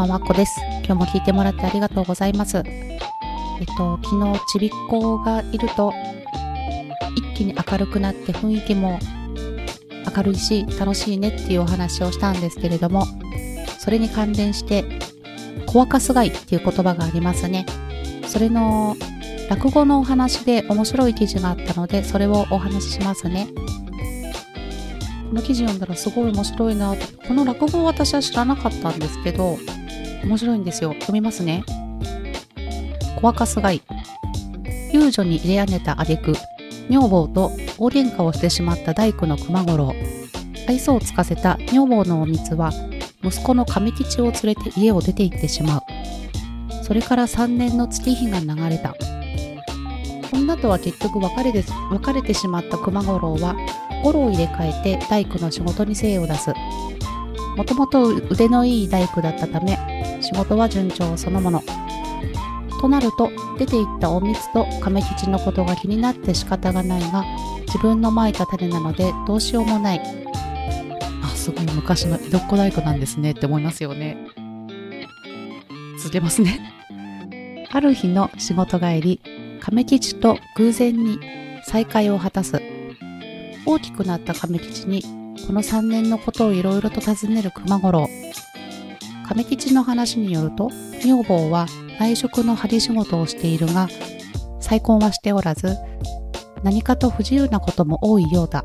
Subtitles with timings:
[0.00, 0.58] ばんは、こです。
[0.86, 2.62] 今日も聞いてもらってありがとうございます。
[2.64, 2.96] え
[3.64, 5.92] っと、昨日、ちびっ子がいると、
[7.16, 8.98] 一気に明るくなって雰囲気も
[10.16, 13.04] 明るいし、楽しいねっていうお話をしたんですけれども、
[13.78, 14.84] それに関連して、
[15.66, 17.66] 小若すがいっていう言葉がありますね。
[18.26, 18.96] それの
[19.50, 23.48] 落語のお話で面白い記事があったので、それをお話ししますね。
[25.28, 26.92] この記事読んだらすごい面白いな
[27.28, 29.58] この落語を私は知らなかったんですけど、
[30.24, 30.92] 面白いんですよ。
[30.94, 31.64] 読みますね。
[33.20, 33.82] 小若すがい。
[34.92, 36.34] 遊女に入れ上げた挙句、
[36.88, 39.94] 女房と大喧嘩をしてしまった大工の熊五郎。
[40.68, 42.72] 愛想をつかせた女房のおみつは、
[43.22, 45.82] 息子の亀吉を連れて家を出て行ってしまう。
[46.82, 48.94] それから3年の月日が流れた。
[50.32, 53.54] 女とは結局別れで別れてしまった熊五郎は、
[54.02, 56.52] 心を入れ替えて大工の仕事に精を出す。
[57.56, 59.78] もともと腕のいい大工だったため、
[60.32, 61.62] 仕事は順調そのもの。
[62.80, 67.24] となると、出て行ったおみつと亀吉のことが気になって仕方がないが、
[67.66, 70.00] 自分のまいた種なのでどうしようもない。
[71.22, 74.16] あ、すごい昔の江戸っ子大工なんですねって思いますよね。
[75.98, 76.72] 続けますね。
[77.72, 79.20] ある日の仕事帰り、
[79.60, 81.18] 亀吉と偶然に
[81.64, 82.62] 再会を果たす。
[83.66, 85.02] 大きくなった亀吉に
[85.46, 88.08] この3年のことをいろいろと尋ねる熊五郎。
[89.30, 90.72] 亀吉の話によると、
[91.04, 91.66] 女房は
[92.00, 93.86] 内職の針仕事をしているが、
[94.58, 95.76] 再婚はしておらず、
[96.64, 98.64] 何かと不自由なことも多いようだ。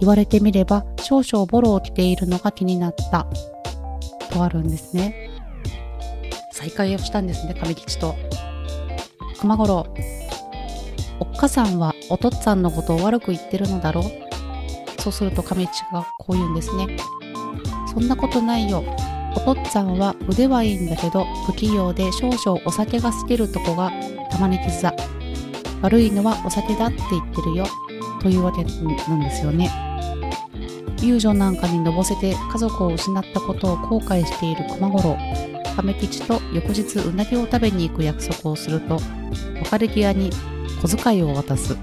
[0.00, 3.28] 言われてみれば少々ボロを着ているのが気になった。
[4.32, 5.30] とあるんですね。
[6.50, 8.16] 再会をしたんですね、亀吉と。
[9.38, 9.86] 熊五郎。
[11.20, 16.96] おっかさんはおとっつぁんのことを悪く言ってるのだろうそうすると亀吉がこう言うんですね。
[17.86, 18.82] そんなことないよ。
[19.36, 23.90] おとっつぁんは腕はいいんだけど不器用で少々お酒が好きるとこが
[24.30, 24.92] 玉ねぎ座。
[25.82, 27.66] 悪いのはお酒だって言ってるよ。
[28.20, 29.70] というわけなんですよね。
[31.02, 35.18] 遊女なんかにのぼせて家族を失ったことを後悔している熊五郎。
[35.76, 39.00] 亀吉と翌日うなぎを食べに行く約束をすると
[39.64, 40.30] 別れ際に
[40.80, 41.76] 小遣いを渡す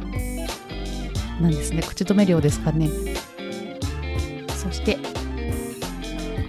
[1.41, 2.89] なんですね口止め料ですかね
[4.55, 4.97] そして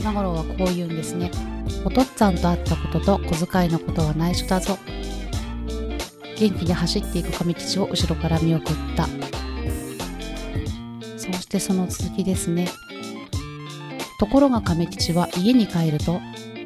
[0.02, 1.30] 熊五郎はこう言うんですね。
[1.84, 4.76] おとっつぁんと会ったことと小遣いのことは内緒だぞ。
[6.36, 9.06] 元気に走っていく亀吉を後ろから見送った。
[11.16, 12.66] そしてその続きですね。
[14.18, 16.20] ところが亀吉は家に帰ると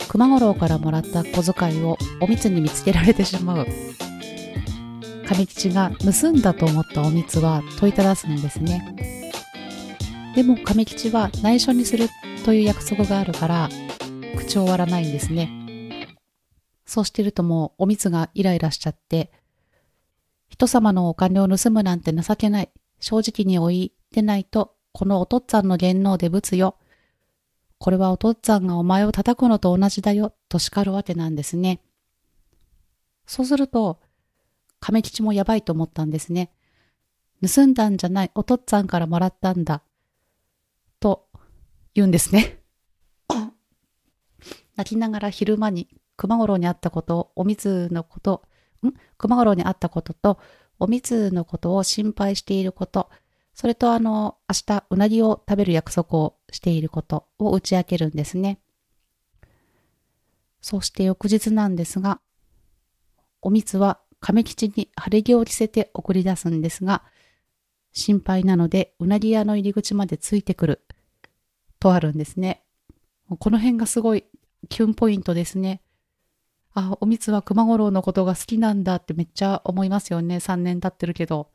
[0.08, 3.66] 熊五郎からもらった小遣いをおみつに見つけられてしまう。
[5.28, 9.30] 亀吉が盗んだと思ったおみつは問いただすんですね。
[10.34, 12.08] でも亀吉は内緒にする
[12.46, 13.68] という約束があるから
[14.38, 16.16] 口を割らないんですね
[16.86, 19.30] そうしてるともうおみつがイライラしちゃって
[20.48, 22.70] 人様のお金を盗むなんて情けない
[23.00, 26.76] 正直においでないとこのおとっつぁんの言能でぶつよ
[27.78, 31.80] これはお父っつぁんがお前を叩くのと同じだよ、と叱るわけなんですね。
[33.26, 34.00] そうすると、
[34.80, 36.50] 亀吉もやばいと思ったんですね。
[37.46, 39.82] 盗んだんじゃない、お父っつぁんからもらったんだ。
[41.96, 42.60] 言うんですね。
[44.76, 48.42] 泣きながら昼間に熊五郎に会ったことを、お水のこと、
[48.86, 48.92] ん？
[49.16, 50.38] 熊五郎に会ったことと、
[50.78, 53.08] お水のことを心配していること、
[53.54, 58.58] それとあの、明日うなぎを食べる約束をしていることを打ち明けるんですね。
[60.60, 62.20] そして翌日なんですが、
[63.40, 67.02] おみつは亀吉に晴れ着を着せて送り出すんですが、
[67.92, 70.82] 心配なのでうなぎ屋の入り口までついてくる
[71.86, 72.64] とあるんですね。
[73.38, 74.24] この辺がすごい
[74.68, 75.82] キュンポイントですね。
[76.74, 80.36] あ、おみつは熊五郎のことが好きなんだってめっちゃ思いますよね。
[80.36, 81.50] 3年経ってるけど。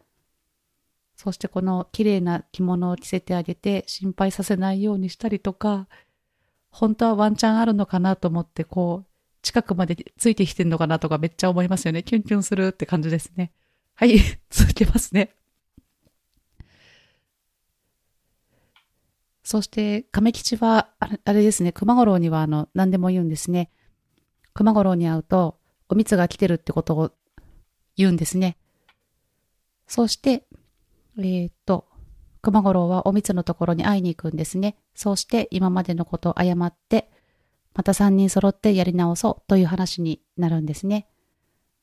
[1.17, 5.88] そしてこの綺麗な着物を着せてあげて心配させないようにしたりとか、
[6.69, 9.07] 本当はワンチャンあるのかなと思ってこう、
[9.41, 12.03] 近くまでついてきてんのかなとかめっちゃ思いますよね。
[12.03, 13.51] キュンキュンするって感じですね。
[13.95, 14.17] はい、
[14.50, 15.35] 続けますね。
[19.51, 20.88] そして、亀吉は、
[21.25, 23.69] あれですね、熊五郎にはあの、何でも言うんですね。
[24.53, 25.57] 熊五郎に会うと、
[25.89, 27.12] おみつが来てるってことを
[27.98, 28.56] 言うんですね。
[29.88, 30.45] そして、
[31.18, 31.86] えー、っと、
[32.42, 34.77] 熊五郎はおみつのところに会いに行くんですね。
[34.95, 37.12] そうして今までのことを謝って、
[37.74, 41.09] また三人揃ってやり直そうという話になるんですね。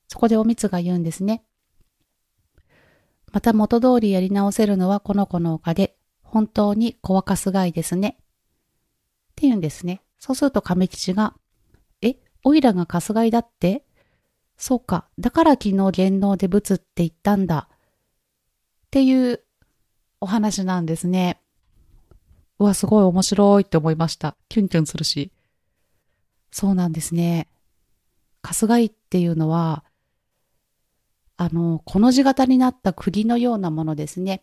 [0.06, 1.44] そこでおみつが言うんですね。
[3.30, 5.97] また元通りやり直せるのはこの子のおかげ。
[6.30, 8.18] 本当に小若すがいですね。
[8.18, 8.22] っ
[9.34, 10.02] て言うんですね。
[10.18, 11.34] そうすると亀吉が、
[12.02, 13.82] え、おいらが春日井だって？
[14.58, 15.06] そうか。
[15.18, 17.68] だから昨日言能で仏って言ったんだ。
[17.70, 19.40] っていう
[20.20, 21.40] お話なんですね。
[22.58, 24.36] うわ、すごい面白いって思いました。
[24.48, 25.30] キュンキュンするし。
[26.50, 27.48] そうなんですね。
[28.42, 29.84] 春日井っていうのは、
[31.36, 34.42] あの、この字型になった釘のようなものですね。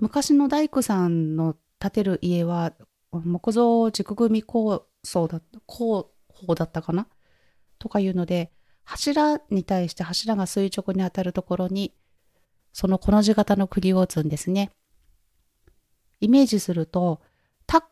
[0.00, 2.72] 昔の大工さんの建てる家は、
[3.12, 7.06] 木造軸組構想だった、工法だったかな？
[7.78, 8.52] とかいうので、
[8.84, 11.94] 柱に対して柱が垂直に当たるところに、
[12.72, 14.70] そのこの字型の釘を打つんですね。
[16.20, 17.20] イメージすると、
[17.66, 17.82] タッ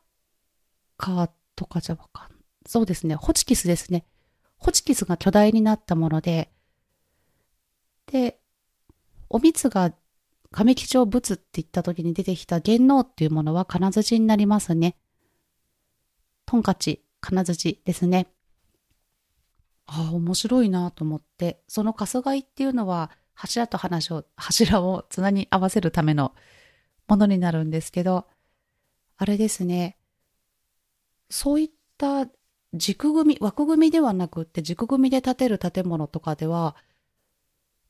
[0.96, 2.28] カーとかじゃわかん
[2.66, 3.14] そうですね。
[3.14, 4.04] ホチキスですね。
[4.56, 6.50] ホチキスが巨大になったもので、
[8.06, 8.38] で、
[9.28, 9.92] お蜜が
[10.50, 14.96] 亀吉町仏って言った時に出てきた元能っていうものは金槌になりますね。
[16.46, 18.28] トンカチ、金槌ですね。
[19.86, 26.34] ああ、面白いなと思って、その春日井っていうのは柱と話を、柱を綱に合わせるための
[27.06, 28.26] ものになるんですけど、
[29.16, 29.98] あれですね。
[31.30, 32.26] そういった
[32.74, 36.76] 軸組み、枠組みではなくって軸組みで建てる建物とかでは、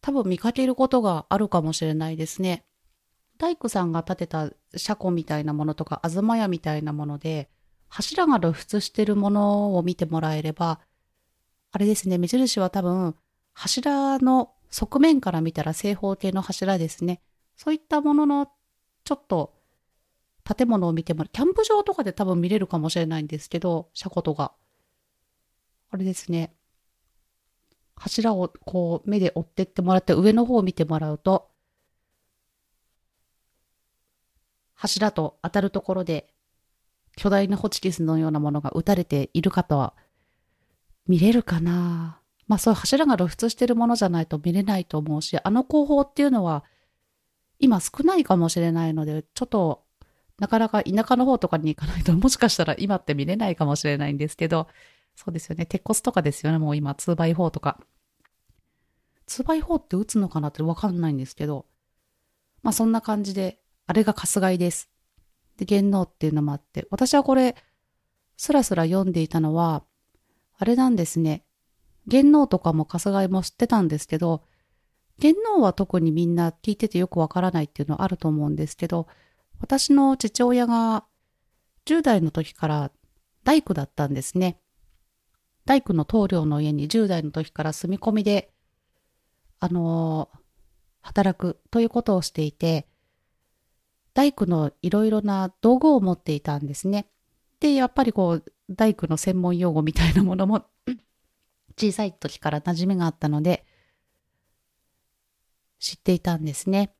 [0.01, 2.65] 多分見かけることがあるかもしれないですね。
[3.39, 7.49] 大工さんが建てた車庫みたいなものとか、東屋みたいなもので、
[7.89, 10.81] 柱が露出してるものを見てもらえれば、
[11.71, 13.15] あれですね、目印は多分、
[13.55, 17.21] 柱の側面から見たら正方形の柱ですね。
[17.57, 18.49] そういったものの、
[19.05, 19.55] ちょっと、
[20.45, 24.55] 建物を見てもらうキャンプ場とかで多分見れるかもしれないんですけど、車庫とか。
[25.91, 26.55] あれですね。
[27.99, 31.49] 柱をこう目で追ってってもらって上の方を見てもらうと、
[34.75, 36.29] 柱と当たるところで
[37.17, 39.95] 巨大なホチキスのようなものが打たれているかとは
[41.07, 42.21] 見れるかな。
[42.47, 46.65] まあそういう柱が露出してるものじゃないと見れないと思うし、あの工法っていうのは
[47.59, 49.83] 今少ないかもしれないので、ちょっと
[50.39, 54.69] なかなか田舎の方とかに行かないともしかしたら今って見れないかもしれないんですけど、
[55.19, 55.67] そうですよね。
[55.67, 56.59] 鉄骨とかですよね。
[56.59, 57.81] もう今 2x4 とか。
[59.27, 61.67] 2x4 って打つのかなってわかんないんですけど、
[62.63, 64.89] まあそんな感じで、あれが春日井です。
[65.57, 67.57] で、元能っていうのもあって、私はこれ、
[68.37, 69.83] スラスラ読んでいたのは、
[70.57, 71.45] あれなんですね。
[72.07, 74.45] 元能とかも春日井も知ってたんですけど、
[75.19, 79.09] 元能は特にみんな聞いててよくわからないっていうのはあると思うんですけど、
[79.59, 81.07] 私の父親が
[81.87, 82.93] 10代の時から
[83.43, 84.61] 大工だったんですね。
[85.69, 88.51] 大工の棟梁の家に10代の時から住み込みで
[89.61, 90.31] あの、
[91.01, 92.87] 働くということをしていて、
[94.15, 97.09] 大工のいろいろな道具を持っていたんですね。
[97.61, 100.67] で、やっぱりこう、大工の専門用語みたいなものも
[101.77, 103.65] 小さい時から馴染みがあったので、
[105.81, 106.95] 知っていたんですね。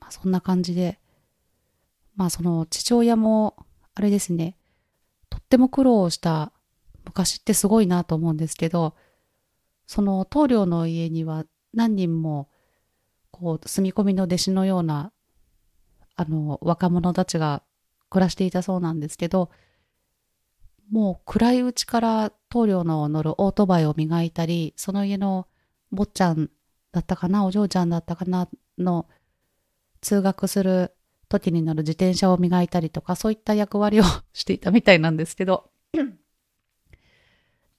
[0.00, 1.00] まあ、そんな感じで、
[2.16, 3.56] まあその父親も、
[3.94, 4.56] あれですね、
[5.28, 6.52] とっても苦労をした
[7.08, 8.94] 昔ってすごいなと思うんですけど、
[9.86, 12.48] その棟梁の家には何人も
[13.30, 15.12] こう住み込みの弟子のような
[16.16, 17.62] あの若者たちが
[18.10, 19.50] 暮らしていたそうなんですけど
[20.90, 25.46] もう暗いうちから棟梁の乗るオートバイを磨いたりその家の
[25.90, 26.50] 坊ちゃん
[26.92, 28.48] だったかなお嬢ちゃんだったかな
[28.78, 29.06] の
[30.00, 30.94] 通学する
[31.28, 35.67] 時に乗る自転車を磨いたりとかそういった役割を していたみたいなんですけど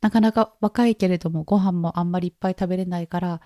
[0.02, 3.42] なかなか若いけれどもご飯もあんまりいっぱい食べれないから、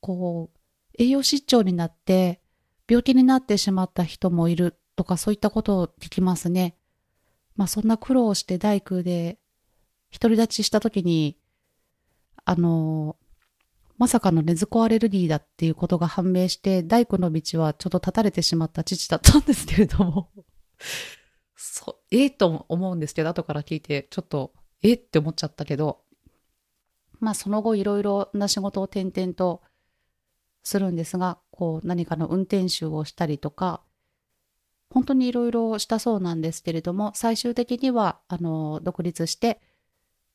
[0.00, 0.58] こう、
[0.98, 2.40] 栄養失調になって
[2.88, 6.76] 病気になってしまった人もいるとかそういったことを聞きますね。
[7.56, 9.38] まあそんな苦労をして大工で
[10.12, 11.38] 独り立ちした時に、
[12.44, 13.16] あの、
[13.98, 20.30] まさかの根津子アレルギーだっていうことが判明して、大工の道はちょっと断たれてしまった父だったんですけれども
[21.56, 24.94] そう、ええー、と思うんですけど、後から聞いて、ちょっとえ？
[24.94, 26.02] って思っちゃったけど、
[27.20, 29.62] まあその後いろいろな仕事を転々と
[30.62, 33.82] するんですが、こう何かの運転手をしたりとか、
[34.90, 39.60] 本当にいろいろしたそうなんですけれども、最終的には、あの、独立して、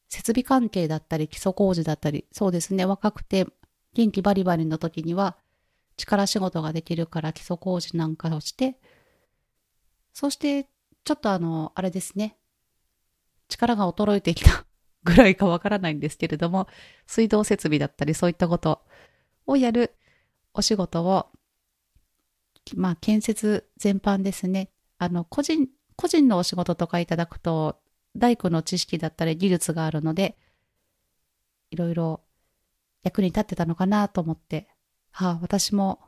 [0.10, 3.46] 設備関係だったり、基礎工事だったり、そうですね、若くて
[3.94, 5.38] 元気バリバリの時には、
[5.96, 8.80] 力仕事ができるから基礎工事なんかをして、
[10.14, 10.70] そして、
[11.04, 12.38] ちょっとあの、あれですね、
[13.50, 14.66] 力が衰えてきた
[15.04, 16.68] ぐらいかわからないんですけれども、
[17.06, 18.86] 水道設備だったりそういったこと
[19.46, 19.96] をやる
[20.54, 21.30] お仕事を、
[22.76, 24.72] まあ、建設全般ですね。
[24.98, 27.80] あの、個人、個人のお仕事とかいただくと、
[28.16, 30.38] 大工の知識だったり技術があるので、
[31.70, 32.22] いろいろ
[33.04, 34.68] 役に立ってたのかなと思って、
[35.12, 36.02] はあ、私も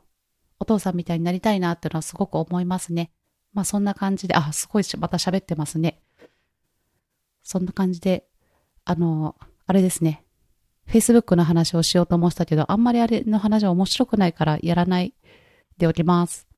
[0.58, 3.10] お父さんみたいになりたいなっていうのはすごく思いますね。
[3.52, 6.02] まあそんな感じで、あ、すごいまた喋ってますね。
[7.42, 8.26] そんな感じで、
[8.84, 10.24] あの、あれですね。
[10.88, 15.14] Facebook の話をしようと思ってたけど、あんまりあれの話は面白くないからやらない
[15.78, 16.48] でおきます。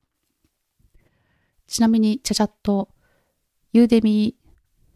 [1.67, 2.89] ちなみに、ちゃちゃっと、
[3.71, 4.35] ユーデミ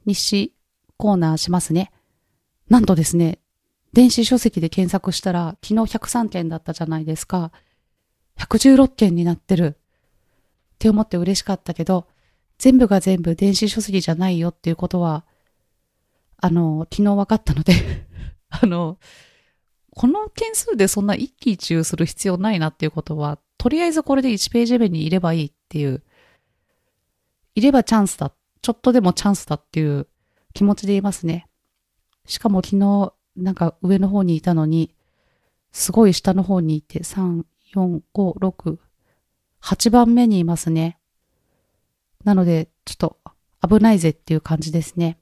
[0.05, 0.53] 日誌
[0.97, 1.91] コーナーしますね。
[2.69, 3.39] なんとですね、
[3.93, 7.51] 電子書籍で検索したら、昨日103件だったじゃないですか。
[8.39, 9.77] 116件になってる。
[10.75, 12.07] って思って嬉しかったけど、
[12.57, 15.25] 全部が全部電子書籍じゃないよっていうことは、
[16.37, 17.73] あの、昨日分かったので
[18.49, 18.99] あの、
[19.91, 26.03] この件数でそんな一喜一憂する必要ないなっていうことは、とりあえずこれで1ページ目にいればいいっていう、
[27.55, 30.07] いればチャンスだ、ちょっとでもチャンスだっていう
[30.53, 31.47] 気持ちでいますね。
[32.25, 34.93] しかも昨日、なんか上の方にいたのに、
[35.71, 38.77] すごい下の方にいて、3、4、5、6、
[39.61, 40.99] 8番目にいますね。
[42.23, 43.17] なので、ちょっと
[43.67, 45.17] 危ないぜっていう感じですね。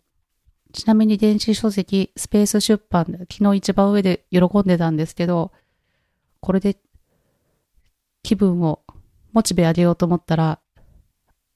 [0.75, 5.53] ちなみに電子書籍、スペース出版、昨日一番上で喜んでたんですけど、
[6.41, 6.77] これで
[8.23, 8.81] 気分を
[9.31, 10.59] モチベ上げようと思ったら、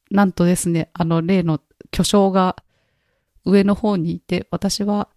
[0.09, 1.59] なんとですね、あの例の
[1.91, 2.55] 巨匠が
[3.43, 5.09] 上の方にいて、私は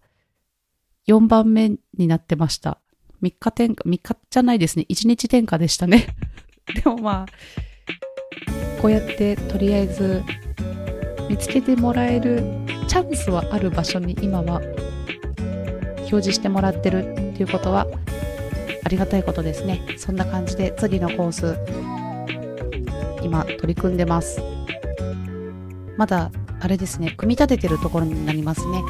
[1.07, 2.81] 4番目になってました。
[3.21, 4.85] 3日転下、3日じゃないですね。
[4.89, 6.07] 1日転下でしたね。
[6.75, 10.23] でもまあ、こうやってとりあえず
[11.29, 12.43] 見つけてもらえる
[12.85, 14.61] チャンスはある場所に今は
[15.97, 17.87] 表示してもらってるっていうことは
[18.83, 19.81] ありがたいことですね。
[19.97, 21.57] そんな感じで次のコース
[23.23, 24.41] 今取り組んでます。
[25.97, 28.81] まだあれですね、組み立ててるところになりますね。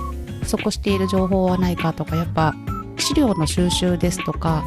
[0.42, 2.54] 不足している情報はないかとか、やっぱ
[2.98, 4.64] 資料の収集ですとか、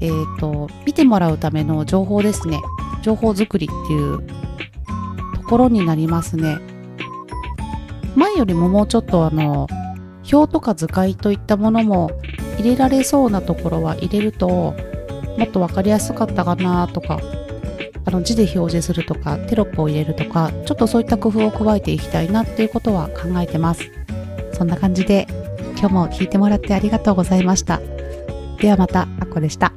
[0.00, 2.60] えっ、ー、と、見てもらうための情報ですね。
[3.02, 4.22] 情報作りっていう
[5.34, 6.58] ところになりますね。
[8.16, 9.66] 前よりももうちょっとあの、
[10.32, 12.10] 表とか図解といったものも
[12.58, 14.74] 入れられそうなところは入れると、も
[15.44, 17.20] っとわかりやすかったかなとか、
[18.06, 23.90] あの字で表示するとか、テロップを入れるとか、ちょっとそういった工夫を加えていきたいなっていうことは考えてます。
[24.52, 25.26] そんな感じで、
[25.78, 27.80] 今日も聞いてもらってありがとうございました。
[28.60, 29.72] ではまた、あこでした。